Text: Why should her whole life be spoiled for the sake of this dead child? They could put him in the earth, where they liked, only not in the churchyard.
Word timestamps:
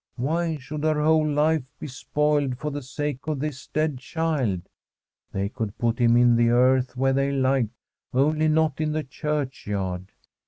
Why 0.15 0.57
should 0.57 0.83
her 0.83 0.99
whole 1.03 1.29
life 1.29 1.61
be 1.77 1.85
spoiled 1.85 2.57
for 2.57 2.71
the 2.71 2.81
sake 2.81 3.27
of 3.27 3.39
this 3.39 3.67
dead 3.67 3.99
child? 3.99 4.63
They 5.31 5.47
could 5.47 5.77
put 5.77 5.99
him 5.99 6.17
in 6.17 6.37
the 6.37 6.49
earth, 6.49 6.97
where 6.97 7.13
they 7.13 7.31
liked, 7.31 7.75
only 8.11 8.47
not 8.47 8.81
in 8.81 8.93
the 8.93 9.03
churchyard. 9.03 10.11